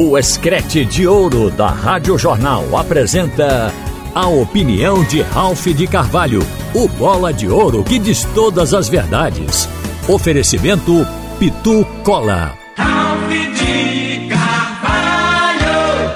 [0.00, 3.74] O Escrete de Ouro da Rádio Jornal apresenta
[4.14, 6.38] a opinião de Ralph de Carvalho,
[6.72, 9.68] o bola de ouro que diz todas as verdades.
[10.08, 11.04] Oferecimento
[11.40, 12.56] Pitu Cola.
[12.76, 16.12] Ralph de Carvalho.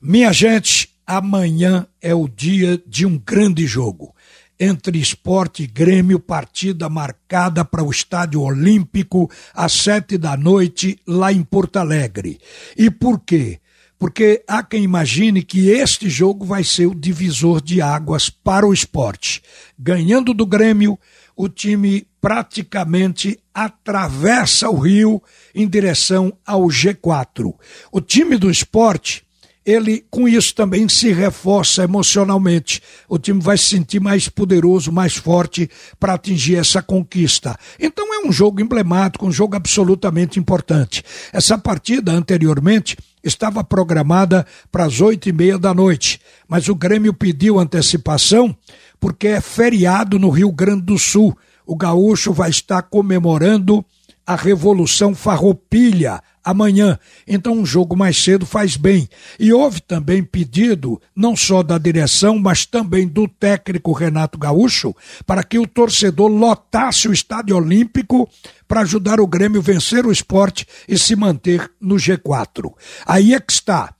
[0.00, 4.13] Minha gente, amanhã é o dia de um grande jogo
[4.58, 11.32] entre esporte e Grêmio, partida marcada para o Estádio Olímpico às sete da noite, lá
[11.32, 12.38] em Porto Alegre.
[12.76, 13.60] E por quê?
[13.98, 18.72] Porque há quem imagine que este jogo vai ser o divisor de águas para o
[18.72, 19.42] esporte.
[19.78, 20.98] Ganhando do Grêmio,
[21.36, 25.22] o time praticamente atravessa o rio
[25.54, 27.54] em direção ao G4.
[27.92, 29.24] O time do esporte
[29.64, 32.82] ele com isso também se reforça emocionalmente.
[33.08, 37.56] O time vai se sentir mais poderoso, mais forte para atingir essa conquista.
[37.80, 41.02] Então é um jogo emblemático, um jogo absolutamente importante.
[41.32, 47.14] Essa partida anteriormente estava programada para as oito e meia da noite, mas o Grêmio
[47.14, 48.54] pediu antecipação
[49.00, 51.36] porque é feriado no Rio Grande do Sul.
[51.66, 53.84] O gaúcho vai estar comemorando
[54.26, 56.98] a Revolução Farroupilha amanhã.
[57.26, 59.08] Então, um jogo mais cedo faz bem.
[59.40, 64.94] E houve também pedido, não só da direção, mas também do técnico Renato Gaúcho,
[65.26, 68.28] para que o torcedor lotasse o Estádio Olímpico
[68.68, 72.72] para ajudar o Grêmio vencer o esporte e se manter no G4.
[73.06, 73.94] Aí é que está.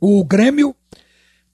[0.00, 0.74] O Grêmio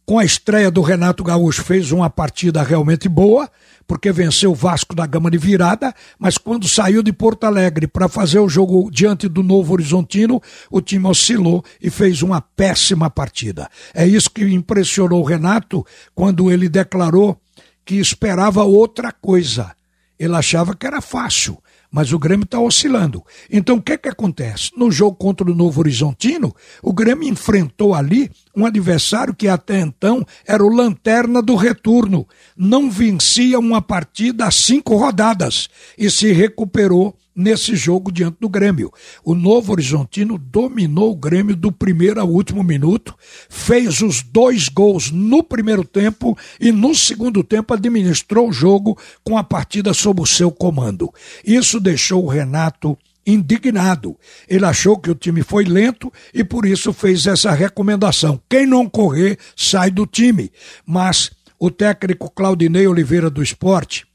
[0.06, 3.50] com a estreia do Renato Gaúcho, fez uma partida realmente boa,
[3.88, 8.08] porque venceu o Vasco da Gama de virada, mas quando saiu de Porto Alegre para
[8.08, 10.40] fazer o jogo diante do Novo Horizontino,
[10.70, 13.68] o time oscilou e fez uma péssima partida.
[13.92, 17.36] É isso que impressionou o Renato quando ele declarou
[17.84, 19.74] que esperava outra coisa.
[20.18, 21.58] Ele achava que era fácil
[21.96, 23.24] mas o Grêmio está oscilando.
[23.50, 24.70] Então o que, que acontece?
[24.76, 30.22] No jogo contra o Novo Horizontino, o Grêmio enfrentou ali um adversário que até então
[30.46, 32.28] era o lanterna do retorno.
[32.54, 38.90] Não vencia uma partida a cinco rodadas e se recuperou nesse jogo diante do Grêmio.
[39.22, 43.14] O Novo Horizontino dominou o Grêmio do primeiro ao último minuto,
[43.50, 49.36] fez os dois gols no primeiro tempo e no segundo tempo administrou o jogo com
[49.36, 51.12] a partida sob o seu comando.
[51.44, 54.16] Isso deixou o Renato indignado.
[54.48, 58.40] Ele achou que o time foi lento e por isso fez essa recomendação.
[58.48, 60.50] Quem não correr, sai do time.
[60.86, 64.06] Mas o técnico Claudinei Oliveira do Esporte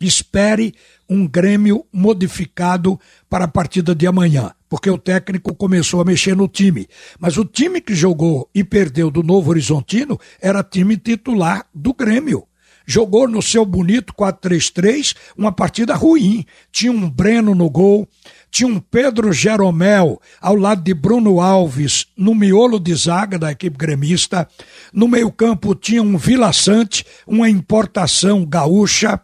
[0.00, 0.74] espere
[1.08, 2.98] um Grêmio modificado
[3.28, 6.86] para a partida de amanhã, porque o técnico começou a mexer no time.
[7.18, 12.46] Mas o time que jogou e perdeu do Novo Horizontino era time titular do Grêmio.
[12.88, 16.46] Jogou no seu bonito 4-3-3 uma partida ruim.
[16.70, 18.08] Tinha um Breno no gol,
[18.48, 23.76] tinha um Pedro Jeromel ao lado de Bruno Alves no miolo de zaga da equipe
[23.76, 24.48] gremista.
[24.92, 29.20] No meio-campo tinha um Vila Sante, uma importação gaúcha.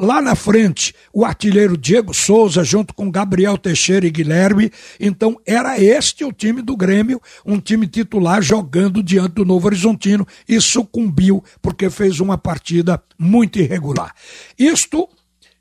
[0.00, 4.72] Lá na frente, o artilheiro Diego Souza, junto com Gabriel Teixeira e Guilherme.
[4.98, 10.26] Então, era este o time do Grêmio, um time titular jogando diante do Novo Horizontino
[10.48, 14.14] e sucumbiu porque fez uma partida muito irregular.
[14.58, 15.06] Isto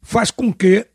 [0.01, 0.87] faz com que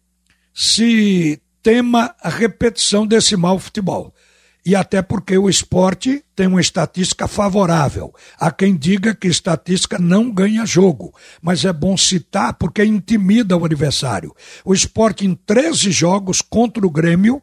[0.54, 4.14] se tema a repetição desse mau futebol
[4.64, 8.14] e até porque o esporte tem uma estatística favorável.
[8.38, 13.64] Há quem diga que estatística não ganha jogo, mas é bom citar porque intimida o
[13.64, 14.34] adversário.
[14.64, 17.42] O esporte em 13 jogos contra o Grêmio,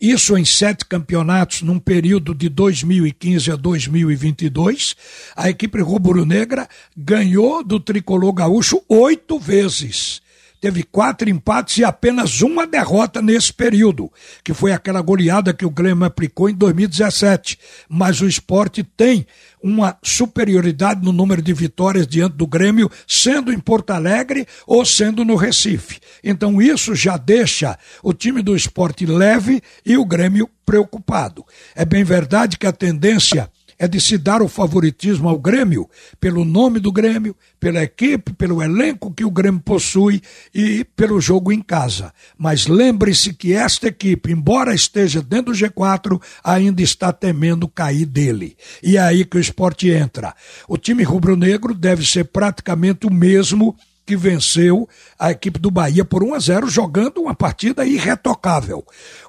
[0.00, 4.96] isso em sete campeonatos num período de 2015 a 2022,
[5.36, 10.23] a equipe rubro-negra ganhou do tricolor gaúcho oito vezes
[10.64, 14.10] teve quatro empates e apenas uma derrota nesse período,
[14.42, 17.58] que foi aquela goleada que o Grêmio aplicou em 2017.
[17.86, 19.26] Mas o esporte tem
[19.62, 25.22] uma superioridade no número de vitórias diante do Grêmio, sendo em Porto Alegre ou sendo
[25.22, 26.00] no Recife.
[26.22, 31.44] Então isso já deixa o time do esporte leve e o Grêmio preocupado.
[31.76, 33.50] É bem verdade que a tendência
[33.84, 35.88] é de se dar o favoritismo ao Grêmio,
[36.18, 40.22] pelo nome do Grêmio, pela equipe, pelo elenco que o Grêmio possui
[40.54, 42.12] e pelo jogo em casa.
[42.38, 48.56] Mas lembre-se que esta equipe, embora esteja dentro do G4, ainda está temendo cair dele.
[48.82, 50.34] E é aí que o esporte entra.
[50.66, 53.76] O time rubro-negro deve ser praticamente o mesmo
[54.06, 54.88] que venceu
[55.18, 58.84] a equipe do Bahia por 1 a 0, jogando uma partida irretocável.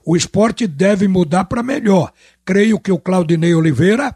[0.05, 2.11] O esporte deve mudar para melhor.
[2.45, 4.15] Creio que o Claudinei Oliveira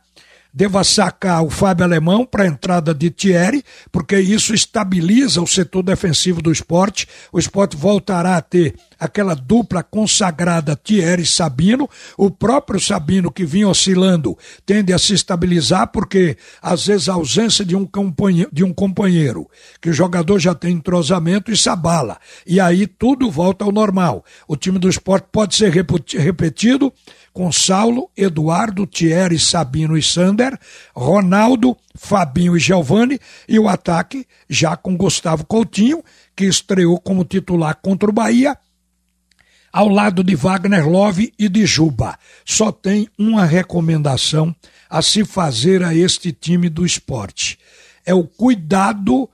[0.53, 5.83] deva sacar o Fábio Alemão para a entrada de Thierry, porque isso estabiliza o setor
[5.83, 7.07] defensivo do esporte.
[7.31, 11.89] O esporte voltará a ter aquela dupla consagrada Thierry Sabino.
[12.17, 17.63] O próprio Sabino, que vinha oscilando, tende a se estabilizar, porque às vezes a ausência
[17.63, 19.49] de um companheiro, de um companheiro
[19.81, 22.17] que o jogador já tem entrosamento, isso abala.
[22.45, 24.25] E aí tudo volta ao normal.
[24.47, 26.91] O time do esporte pode ser repetido
[27.31, 30.59] com Saulo, Eduardo, Thierry, Sabino e Sander,
[30.93, 36.03] Ronaldo, Fabinho e Giovani, e o ataque já com Gustavo Coutinho,
[36.35, 38.57] que estreou como titular contra o Bahia,
[39.71, 42.17] ao lado de Wagner Love e de Juba.
[42.45, 44.55] Só tem uma recomendação
[44.89, 47.57] a se fazer a este time do esporte:
[48.05, 49.29] é o cuidado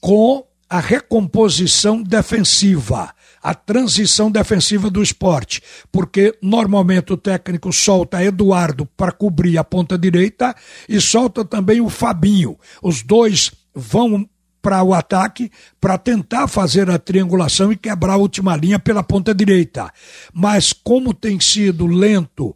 [0.00, 3.14] com a recomposição defensiva
[3.46, 5.62] a transição defensiva do esporte,
[5.92, 10.52] porque normalmente o técnico solta Eduardo para cobrir a ponta direita
[10.88, 12.58] e solta também o Fabinho.
[12.82, 14.28] Os dois vão
[14.66, 15.48] para o ataque
[15.80, 19.92] para tentar fazer a triangulação e quebrar a última linha pela ponta direita.
[20.34, 22.52] Mas como tem sido lento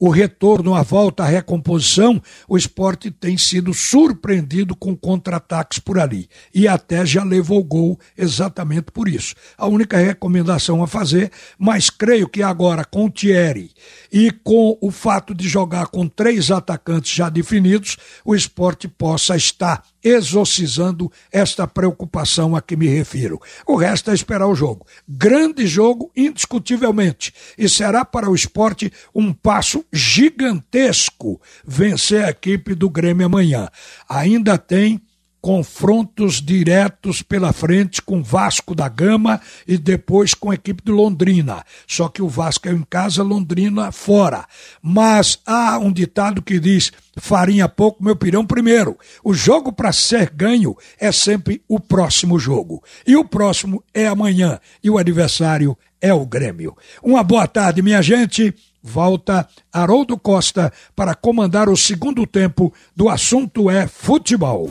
[0.00, 6.26] o retorno, a volta, a recomposição, o esporte tem sido surpreendido com contra-ataques por ali.
[6.54, 9.34] E até já levou gol exatamente por isso.
[9.58, 13.70] A única recomendação a fazer, mas creio que agora com o Thierry
[14.10, 19.82] e com o fato de jogar com três atacantes já definidos, o esporte possa estar
[20.02, 23.40] exorcizando esta preocupação a que me refiro.
[23.66, 24.86] O resto é esperar o jogo.
[25.08, 27.32] Grande jogo, indiscutivelmente.
[27.56, 33.68] E será para o esporte um passo gigantesco vencer a equipe do Grêmio amanhã.
[34.08, 35.00] Ainda tem
[35.40, 41.64] confrontos diretos pela frente com Vasco da Gama e depois com a equipe de Londrina.
[41.86, 44.46] Só que o Vasco é em casa, Londrina fora.
[44.82, 48.98] Mas há um ditado que diz: farinha pouco, meu pirão primeiro.
[49.24, 52.82] O jogo para ser ganho é sempre o próximo jogo.
[53.06, 54.60] E o próximo é amanhã.
[54.82, 56.76] E o adversário é o Grêmio.
[57.02, 58.54] Uma boa tarde, minha gente.
[58.82, 64.70] Volta Haroldo Costa para comandar o segundo tempo do assunto é futebol.